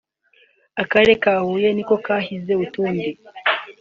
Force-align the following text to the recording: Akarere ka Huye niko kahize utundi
Akarere 0.81 1.13
ka 1.23 1.33
Huye 1.45 1.69
niko 1.73 1.95
kahize 2.05 2.53
utundi 2.63 3.09